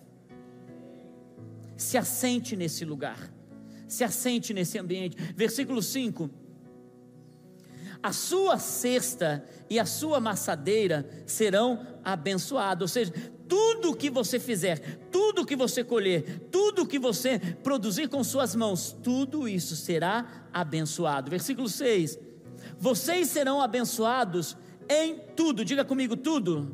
[1.77, 3.19] Se assente nesse lugar,
[3.89, 5.17] se assente nesse ambiente.
[5.35, 6.46] Versículo 5
[8.07, 12.83] a sua cesta e a sua maçadeira serão abençoados.
[12.83, 13.13] Ou seja,
[13.49, 14.79] tudo que você fizer,
[15.11, 21.33] tudo que você colher, tudo que você produzir com suas mãos, tudo isso será abençoado.
[21.33, 22.17] Versículo 6:
[22.79, 24.57] Vocês serão abençoados
[24.89, 26.73] em tudo, diga comigo, tudo.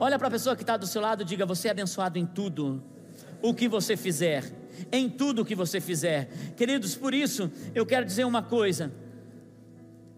[0.00, 2.82] Olha para a pessoa que está do seu lado, diga: Você é abençoado em tudo,
[3.40, 4.42] o que você fizer,
[4.90, 6.96] em tudo o que você fizer, queridos.
[6.96, 9.03] Por isso, eu quero dizer uma coisa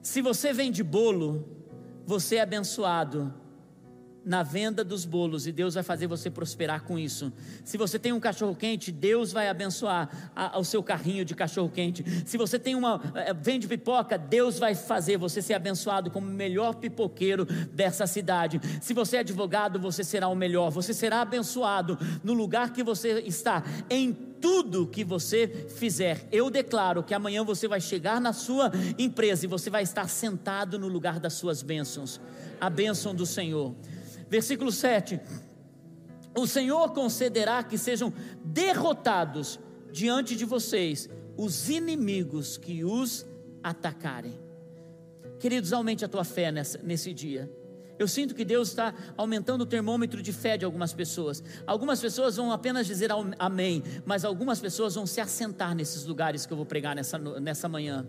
[0.07, 1.45] se você vende bolo,
[2.07, 3.35] você é abençoado
[4.25, 7.33] na venda dos bolos e Deus vai fazer você prosperar com isso.
[7.65, 12.05] Se você tem um cachorro quente, Deus vai abençoar o seu carrinho de cachorro quente.
[12.25, 16.31] Se você tem uma é, vende pipoca, Deus vai fazer você ser abençoado como o
[16.31, 18.61] melhor pipoqueiro dessa cidade.
[18.81, 20.71] Se você é advogado, você será o melhor.
[20.71, 23.65] Você será abençoado no lugar que você está.
[23.91, 24.13] Em
[24.47, 26.29] tudo que você fizer.
[26.31, 30.79] Eu declaro que amanhã você vai chegar na sua empresa e você vai estar sentado
[30.79, 32.21] no lugar das suas bênçãos.
[32.61, 33.75] A bênção do Senhor.
[34.31, 35.19] Versículo 7.
[36.39, 38.13] O Senhor concederá que sejam
[38.45, 39.59] derrotados
[39.91, 43.27] diante de vocês os inimigos que os
[43.65, 44.39] atacarem.
[45.41, 47.51] Queridos, aumente a tua fé nessa, nesse dia.
[47.99, 51.43] Eu sinto que Deus está aumentando o termômetro de fé de algumas pessoas.
[51.67, 56.53] Algumas pessoas vão apenas dizer amém, mas algumas pessoas vão se assentar nesses lugares que
[56.53, 58.07] eu vou pregar nessa, nessa manhã.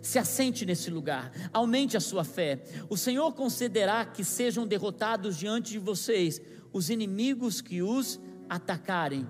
[0.00, 2.62] Se assente nesse lugar, aumente a sua fé.
[2.88, 6.40] O Senhor concederá que sejam derrotados diante de vocês
[6.72, 9.26] os inimigos que os atacarem.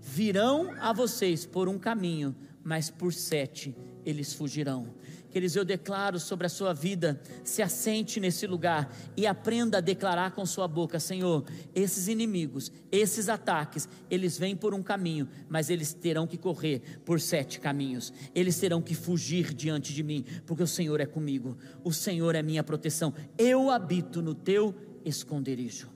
[0.00, 4.94] Virão a vocês por um caminho, mas por sete eles fugirão.
[5.30, 10.30] Queridos, eu declaro sobre a sua vida, se assente nesse lugar e aprenda a declarar
[10.30, 15.92] com sua boca: Senhor, esses inimigos, esses ataques, eles vêm por um caminho, mas eles
[15.92, 20.68] terão que correr por sete caminhos, eles terão que fugir diante de mim, porque o
[20.68, 24.74] Senhor é comigo, o Senhor é minha proteção, eu habito no teu
[25.04, 25.90] esconderijo.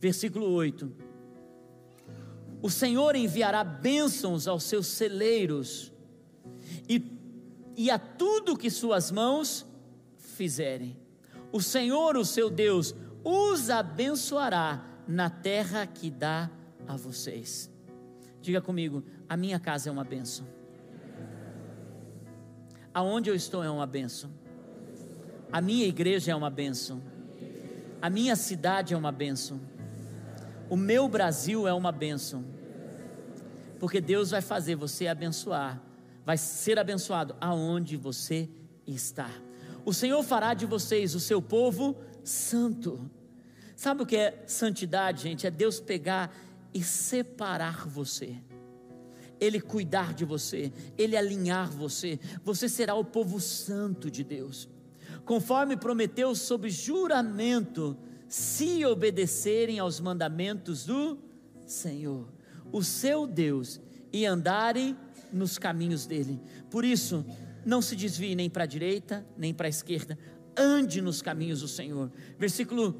[0.00, 1.05] Versículo 8:
[2.62, 5.92] O Senhor enviará bênçãos aos seus celeiros,
[6.88, 7.16] e
[7.76, 9.66] e a tudo que suas mãos
[10.16, 10.96] fizerem.
[11.52, 16.50] O Senhor, o seu Deus, os abençoará na terra que dá
[16.88, 17.70] a vocês.
[18.40, 20.46] Diga comigo: a minha casa é uma benção.
[22.94, 24.30] Aonde eu estou é uma benção.
[25.52, 27.02] A minha igreja é uma benção.
[28.00, 29.60] A minha cidade é uma benção.
[30.68, 32.44] O meu Brasil é uma benção.
[33.78, 35.80] Porque Deus vai fazer você abençoar,
[36.24, 38.48] vai ser abençoado aonde você
[38.86, 39.30] está.
[39.84, 43.08] O Senhor fará de vocês o seu povo santo.
[43.76, 45.46] Sabe o que é santidade, gente?
[45.46, 46.34] É Deus pegar
[46.72, 48.36] e separar você.
[49.38, 52.18] Ele cuidar de você, ele alinhar você.
[52.42, 54.68] Você será o povo santo de Deus.
[55.24, 57.96] Conforme prometeu sob juramento,
[58.28, 61.18] se obedecerem aos mandamentos do
[61.66, 62.28] Senhor,
[62.72, 63.80] o seu Deus,
[64.12, 64.96] e andarem
[65.32, 66.40] nos caminhos dele.
[66.70, 67.24] Por isso,
[67.64, 70.18] não se desvie nem para a direita, nem para a esquerda,
[70.56, 72.10] ande nos caminhos do Senhor.
[72.38, 72.94] Versículo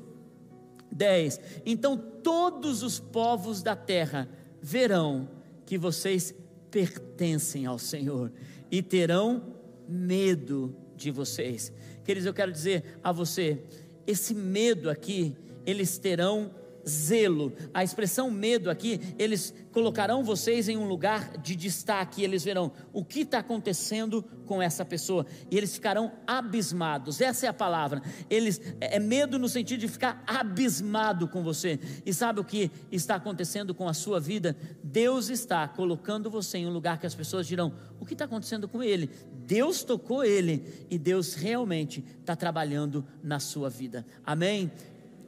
[0.92, 4.28] 10: Então todos os povos da terra
[4.60, 5.28] verão
[5.64, 6.34] que vocês
[6.70, 8.32] pertencem ao Senhor
[8.70, 9.54] e terão
[9.88, 11.72] medo de vocês.
[12.04, 13.62] Queridos, eu quero dizer a você,
[14.06, 16.50] esse medo aqui, eles terão
[16.88, 17.52] zelo.
[17.74, 23.04] A expressão medo aqui, eles colocarão vocês em um lugar de destaque, eles verão o
[23.04, 27.20] que está acontecendo com essa pessoa, e eles ficarão abismados.
[27.20, 28.00] Essa é a palavra.
[28.30, 31.78] Eles é, é medo no sentido de ficar abismado com você.
[32.04, 34.56] E sabe o que está acontecendo com a sua vida?
[34.82, 38.68] Deus está colocando você em um lugar que as pessoas dirão: o que está acontecendo
[38.68, 39.10] com ele?
[39.44, 44.06] Deus tocou ele e Deus realmente está trabalhando na sua vida.
[44.24, 44.70] Amém?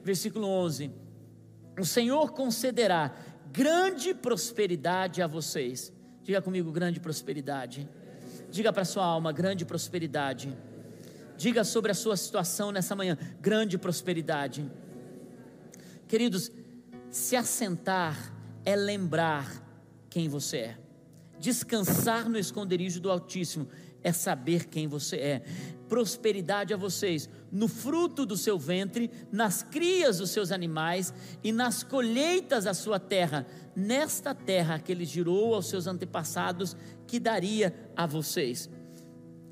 [0.04, 1.07] Versículo 11
[1.82, 3.14] o Senhor concederá
[3.52, 5.92] grande prosperidade a vocês.
[6.22, 7.88] Diga comigo, grande prosperidade.
[8.50, 10.56] Diga para sua alma, grande prosperidade.
[11.36, 14.70] Diga sobre a sua situação nessa manhã, grande prosperidade.
[16.06, 16.50] Queridos,
[17.10, 19.50] se assentar é lembrar
[20.10, 20.78] quem você é.
[21.38, 23.68] Descansar no esconderijo do Altíssimo
[24.08, 25.42] é saber quem você é.
[25.88, 31.82] Prosperidade a vocês no fruto do seu ventre, nas crias dos seus animais e nas
[31.82, 38.06] colheitas da sua terra, nesta terra que ele girou aos seus antepassados, que daria a
[38.06, 38.68] vocês.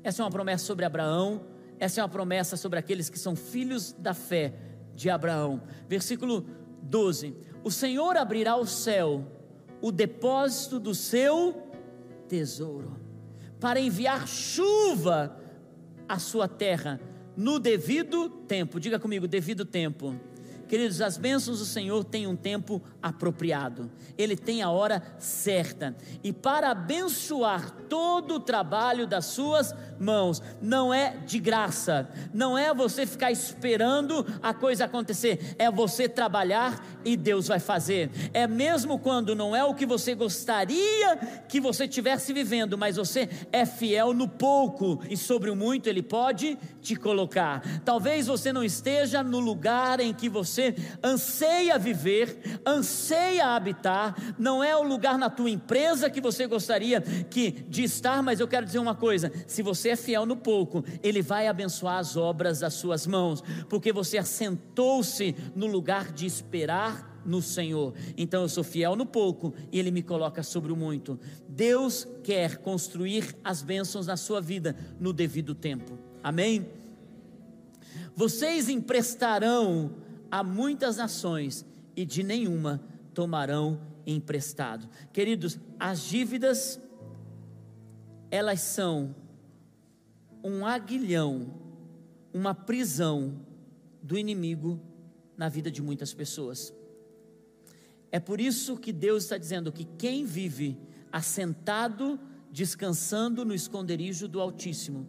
[0.03, 1.45] Essa é uma promessa sobre Abraão,
[1.79, 4.53] essa é uma promessa sobre aqueles que são filhos da fé
[4.95, 5.61] de Abraão.
[5.87, 6.45] Versículo
[6.83, 9.25] 12: O Senhor abrirá o céu,
[9.81, 11.63] o depósito do seu
[12.27, 13.06] tesouro,
[13.59, 15.37] para enviar chuva
[16.07, 16.99] à sua terra
[17.35, 18.79] no devido tempo.
[18.79, 20.15] Diga comigo, devido tempo.
[20.67, 26.33] Queridos, as bênçãos do Senhor têm um tempo apropriado, Ele tem a hora certa, e
[26.33, 33.05] para abençoar todo o trabalho das suas mãos, não é de graça, não é você
[33.05, 39.35] ficar esperando a coisa acontecer, é você trabalhar e Deus vai fazer, é mesmo quando
[39.35, 41.15] não é o que você gostaria
[41.47, 46.01] que você estivesse vivendo, mas você é fiel no pouco, e sobre o muito Ele
[46.01, 47.61] pode te colocar.
[47.85, 54.63] Talvez você não esteja no lugar em que você você anseia viver, anseia habitar, não
[54.63, 58.65] é o lugar na tua empresa que você gostaria que de estar, mas eu quero
[58.65, 62.73] dizer uma coisa: se você é fiel no pouco, ele vai abençoar as obras das
[62.73, 67.93] suas mãos, porque você assentou-se no lugar de esperar no Senhor.
[68.17, 71.19] Então eu sou fiel no pouco e Ele me coloca sobre o muito.
[71.47, 75.99] Deus quer construir as bênçãos na sua vida no devido tempo.
[76.23, 76.65] Amém?
[78.15, 82.81] Vocês emprestarão a muitas nações e de nenhuma
[83.13, 84.87] tomarão emprestado.
[85.11, 86.79] Queridos, as dívidas
[88.29, 89.15] elas são
[90.43, 91.53] um aguilhão,
[92.33, 93.39] uma prisão
[94.01, 94.79] do inimigo
[95.35, 96.73] na vida de muitas pessoas.
[98.11, 100.77] É por isso que Deus está dizendo que quem vive
[101.11, 102.19] assentado,
[102.51, 105.07] descansando no esconderijo do Altíssimo,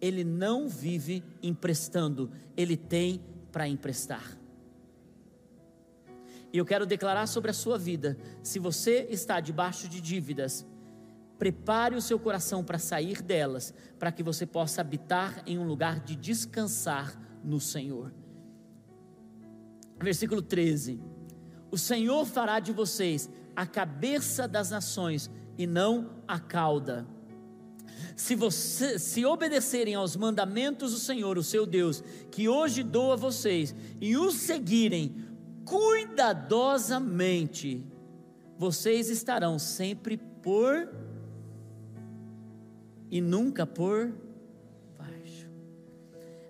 [0.00, 3.20] ele não vive emprestando, ele tem
[3.52, 4.36] para emprestar.
[6.52, 10.66] E eu quero declarar sobre a sua vida: se você está debaixo de dívidas,
[11.38, 16.00] prepare o seu coração para sair delas, para que você possa habitar em um lugar
[16.00, 18.12] de descansar no Senhor.
[20.00, 21.00] Versículo 13:
[21.70, 27.06] O Senhor fará de vocês a cabeça das nações e não a cauda
[28.16, 33.16] se, você, se obedecerem aos mandamentos do Senhor, o seu Deus, que hoje dou a
[33.16, 35.14] vocês, e os seguirem
[35.64, 37.86] cuidadosamente,
[38.58, 40.88] vocês estarão sempre por
[43.10, 44.10] e nunca por
[44.98, 45.50] baixo.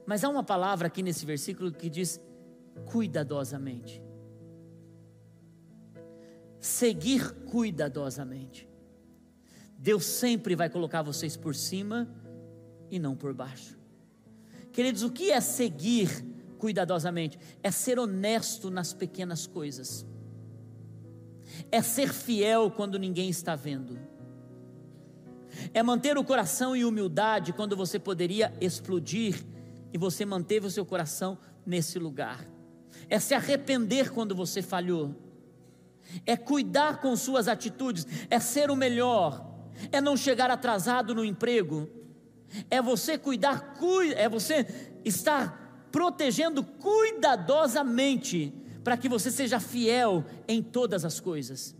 [0.07, 2.21] Mas há uma palavra aqui nesse versículo que diz
[2.87, 4.03] cuidadosamente.
[6.63, 8.69] seguir cuidadosamente.
[9.83, 12.09] Deus sempre vai colocar vocês por cima
[12.89, 13.77] e não por baixo.
[14.71, 16.25] Queridos, o que é seguir
[16.57, 17.37] cuidadosamente?
[17.65, 20.07] É ser honesto nas pequenas coisas,
[21.69, 23.99] é ser fiel quando ninguém está vendo,
[25.75, 29.45] é manter o coração em humildade quando você poderia explodir
[29.93, 32.49] e você manteve o seu coração nesse lugar,
[33.09, 35.13] é se arrepender quando você falhou,
[36.25, 39.52] é cuidar com suas atitudes, é ser o melhor,
[39.91, 41.89] é não chegar atrasado no emprego,
[42.71, 43.75] é você cuidar,
[44.17, 44.67] é você
[45.05, 48.53] estar protegendo cuidadosamente
[48.83, 51.75] para que você seja fiel em todas as coisas.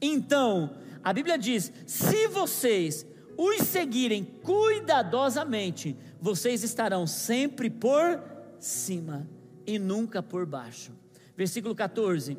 [0.00, 3.06] Então, a Bíblia diz: se vocês
[3.36, 8.22] os seguirem cuidadosamente, vocês estarão sempre por
[8.58, 9.26] cima
[9.66, 10.92] e nunca por baixo.
[11.36, 12.36] Versículo 14: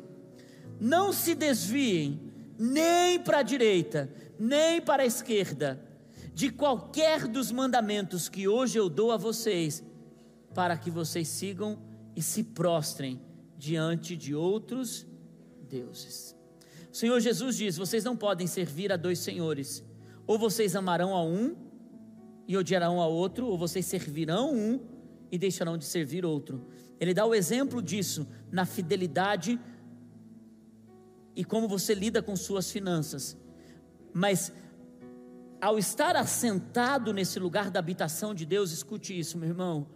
[0.80, 2.20] Não se desviem
[2.58, 4.08] nem para a direita,
[4.42, 5.80] nem para a esquerda
[6.34, 9.84] de qualquer dos mandamentos que hoje eu dou a vocês,
[10.52, 11.78] para que vocês sigam
[12.16, 13.20] e se prostrem
[13.56, 15.06] diante de outros
[15.68, 16.34] deuses.
[16.92, 19.84] O Senhor Jesus diz: vocês não podem servir a dois senhores,
[20.26, 21.54] ou vocês amarão a um
[22.48, 24.80] e odiarão a outro, ou vocês servirão um
[25.30, 26.66] e deixarão de servir outro.
[26.98, 29.60] Ele dá o exemplo disso na fidelidade
[31.36, 33.40] e como você lida com suas finanças.
[34.12, 34.52] Mas
[35.60, 39.86] ao estar assentado nesse lugar da habitação de Deus, escute isso, meu irmão.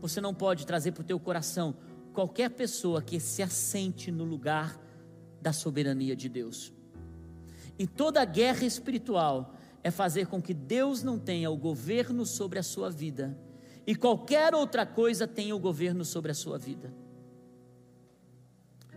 [0.00, 1.74] Você não pode trazer para o teu coração
[2.12, 4.78] qualquer pessoa que se assente no lugar
[5.40, 6.72] da soberania de Deus.
[7.78, 12.62] E toda guerra espiritual é fazer com que Deus não tenha o governo sobre a
[12.62, 13.38] sua vida
[13.86, 16.92] e qualquer outra coisa tenha o governo sobre a sua vida.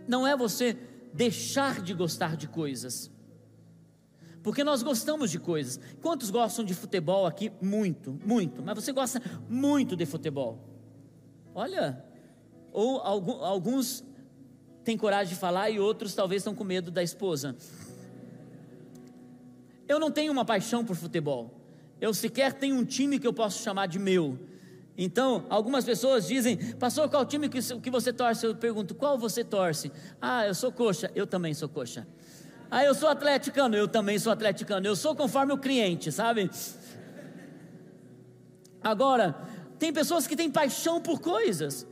[0.06, 0.76] Não é você
[1.14, 3.13] deixar de gostar de coisas
[4.44, 5.80] porque nós gostamos de coisas.
[6.02, 7.50] Quantos gostam de futebol aqui?
[7.62, 8.62] Muito, muito.
[8.62, 10.60] Mas você gosta muito de futebol.
[11.54, 12.04] Olha,
[12.70, 14.04] ou alguns
[14.84, 17.56] têm coragem de falar e outros talvez estão com medo da esposa.
[19.88, 21.50] Eu não tenho uma paixão por futebol.
[21.98, 24.38] Eu sequer tenho um time que eu posso chamar de meu.
[24.94, 28.44] Então, algumas pessoas dizem, pastor, qual time que, você torce?
[28.44, 29.90] Eu pergunto, qual você torce?
[30.20, 31.10] Ah, eu sou coxa.
[31.14, 32.06] Eu também sou coxa.
[32.76, 34.84] Ah, eu sou atleticano, eu também sou atleticano.
[34.84, 36.50] Eu sou conforme o cliente, sabe?
[38.82, 39.36] Agora,
[39.78, 41.86] tem pessoas que têm paixão por coisas,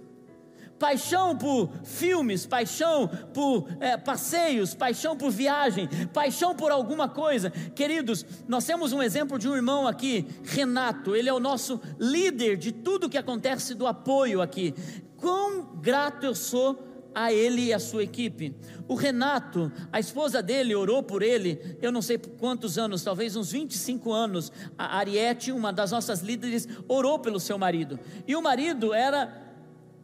[0.81, 7.49] paixão por filmes, paixão por é, passeios, paixão por viagem, paixão por alguma coisa.
[7.51, 12.57] Queridos, nós temos um exemplo de um irmão aqui, Renato, ele é o nosso líder
[12.57, 14.75] de tudo que acontece do apoio aqui.
[15.17, 18.55] Quão grato eu sou a ele e a sua equipe.
[18.89, 23.37] O Renato, a esposa dele orou por ele, eu não sei por quantos anos, talvez
[23.37, 24.53] uns 25 anos.
[24.77, 27.99] A Ariete, uma das nossas líderes, orou pelo seu marido.
[28.27, 29.43] E o marido era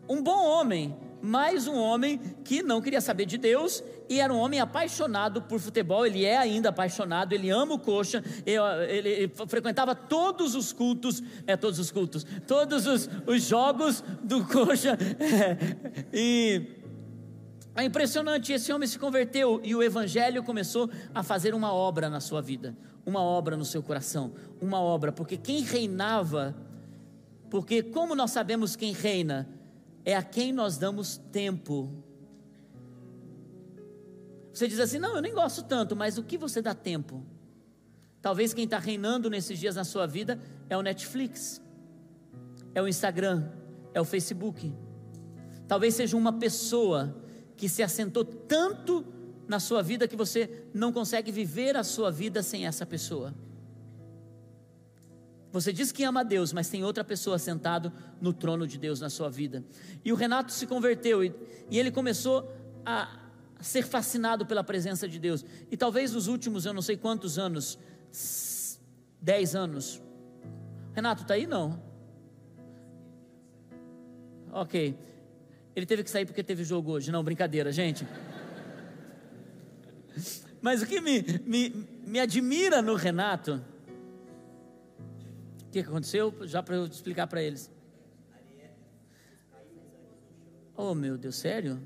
[0.08, 4.38] um bom homem, mas um homem que não queria saber de Deus e era um
[4.38, 6.06] homem apaixonado por futebol.
[6.06, 11.78] Ele é ainda apaixonado, ele ama o coxa, ele, frequentava todos os cultos, é todos
[11.78, 14.96] os cultos, todos os, os jogos do coxa.
[15.38, 15.56] É,
[16.12, 16.77] e
[17.80, 22.20] é impressionante, esse homem se converteu e o evangelho começou a fazer uma obra na
[22.20, 26.56] sua vida, uma obra no seu coração, uma obra, porque quem reinava,
[27.50, 29.48] porque como nós sabemos quem reina,
[30.04, 31.92] é a quem nós damos tempo.
[34.52, 37.24] Você diz assim: não, eu nem gosto tanto, mas o que você dá tempo?
[38.20, 41.62] Talvez quem está reinando nesses dias na sua vida é o Netflix,
[42.74, 43.50] é o Instagram,
[43.94, 44.74] é o Facebook.
[45.68, 47.14] Talvez seja uma pessoa
[47.58, 49.04] que se assentou tanto
[49.48, 53.34] na sua vida que você não consegue viver a sua vida sem essa pessoa.
[55.50, 59.00] Você diz que ama a Deus, mas tem outra pessoa sentado no trono de Deus
[59.00, 59.64] na sua vida.
[60.04, 61.34] E o Renato se converteu e,
[61.68, 62.54] e ele começou
[62.86, 63.18] a
[63.60, 65.44] ser fascinado pela presença de Deus.
[65.70, 67.76] E talvez nos últimos, eu não sei quantos anos,
[69.20, 70.00] dez anos.
[70.94, 71.46] Renato, está aí?
[71.46, 71.82] Não.
[74.52, 74.96] Ok.
[75.78, 77.12] Ele teve que sair porque teve jogo hoje.
[77.12, 78.04] Não, brincadeira, gente.
[80.60, 83.62] Mas o que me, me, me admira no Renato,
[85.62, 86.34] o que aconteceu?
[86.42, 87.70] Já para eu explicar para eles.
[90.76, 91.80] Oh, meu Deus, sério?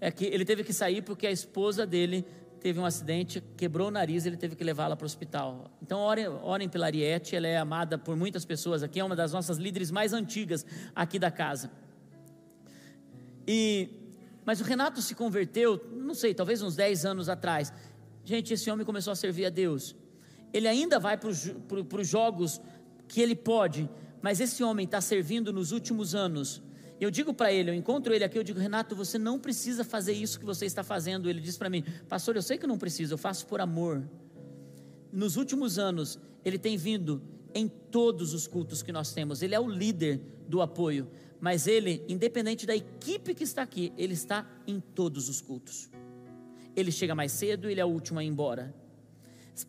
[0.00, 2.26] É que ele teve que sair porque a esposa dele
[2.60, 5.70] teve um acidente, quebrou o nariz e ele teve que levá-la para o hospital.
[5.80, 9.32] Então, orem, orem pela Ariete, ela é amada por muitas pessoas aqui, é uma das
[9.32, 10.66] nossas líderes mais antigas
[10.96, 11.70] aqui da casa.
[13.46, 13.88] E
[14.44, 17.72] mas o Renato se converteu, não sei, talvez uns 10 anos atrás.
[18.24, 19.96] Gente, esse homem começou a servir a Deus.
[20.52, 22.60] Ele ainda vai para os jogos
[23.08, 23.90] que ele pode,
[24.22, 26.62] mas esse homem está servindo nos últimos anos.
[27.00, 30.12] Eu digo para ele, eu encontro ele aqui, eu digo, Renato, você não precisa fazer
[30.12, 31.28] isso que você está fazendo.
[31.28, 34.08] Ele diz para mim, pastor, eu sei que não preciso, eu faço por amor.
[35.12, 37.20] Nos últimos anos, ele tem vindo
[37.52, 41.08] em todos os cultos que nós temos, ele é o líder do apoio,
[41.46, 45.88] mas ele, independente da equipe que está aqui, ele está em todos os cultos.
[46.74, 48.74] Ele chega mais cedo, ele é o último a ir embora.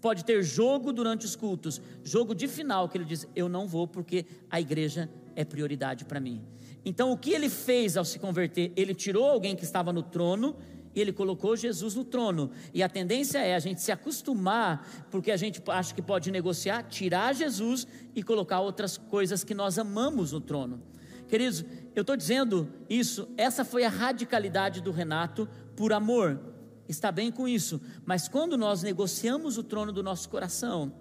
[0.01, 3.88] Pode ter jogo durante os cultos, jogo de final, que ele diz: Eu não vou
[3.88, 6.41] porque a igreja é prioridade para mim.
[6.84, 8.73] Então, o que ele fez ao se converter?
[8.75, 10.55] Ele tirou alguém que estava no trono
[10.95, 12.49] e ele colocou Jesus no trono.
[12.73, 16.82] E a tendência é a gente se acostumar, porque a gente acha que pode negociar,
[16.82, 20.82] tirar Jesus e colocar outras coisas que nós amamos no trono.
[21.28, 21.63] Queridos,
[21.95, 26.39] eu estou dizendo isso, essa foi a radicalidade do Renato por amor
[26.88, 30.93] está bem com isso, mas quando nós negociamos o trono do nosso coração,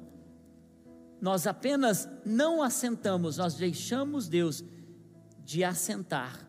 [1.20, 4.64] nós apenas não assentamos, nós deixamos Deus
[5.44, 6.46] de assentar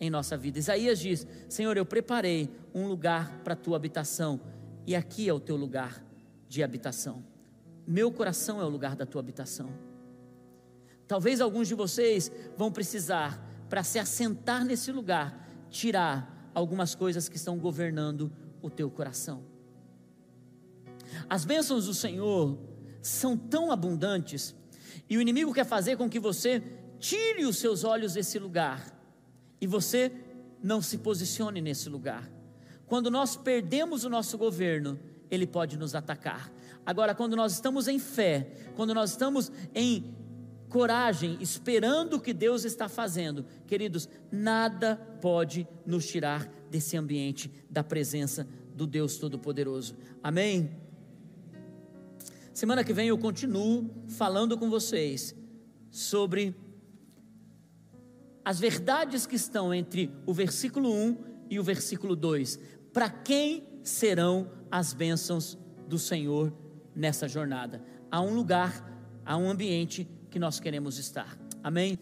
[0.00, 0.58] em nossa vida.
[0.58, 4.40] Isaías diz: Senhor, eu preparei um lugar para a tua habitação,
[4.86, 6.02] e aqui é o teu lugar
[6.48, 7.22] de habitação.
[7.86, 9.87] Meu coração é o lugar da tua habitação.
[11.08, 17.36] Talvez alguns de vocês vão precisar, para se assentar nesse lugar, tirar algumas coisas que
[17.36, 18.30] estão governando
[18.62, 19.42] o teu coração.
[21.28, 22.58] As bênçãos do Senhor
[23.00, 24.54] são tão abundantes,
[25.08, 26.62] e o inimigo quer fazer com que você
[26.98, 28.94] tire os seus olhos desse lugar
[29.60, 30.12] e você
[30.62, 32.28] não se posicione nesse lugar.
[32.86, 34.98] Quando nós perdemos o nosso governo,
[35.30, 36.52] ele pode nos atacar.
[36.84, 40.14] Agora, quando nós estamos em fé, quando nós estamos em
[40.68, 47.82] coragem, esperando o que Deus está fazendo, queridos, nada pode nos tirar desse ambiente da
[47.82, 49.96] presença do Deus Todo-Poderoso.
[50.22, 50.70] Amém?
[52.52, 55.34] Semana que vem eu continuo falando com vocês
[55.90, 56.54] sobre
[58.44, 61.16] as verdades que estão entre o versículo 1
[61.50, 62.58] e o versículo 2.
[62.92, 66.52] Para quem serão as bênçãos do Senhor
[66.94, 67.82] nessa jornada?
[68.10, 70.08] Há um lugar, há um ambiente
[70.38, 71.36] que nós queremos estar.
[71.64, 71.98] Amém?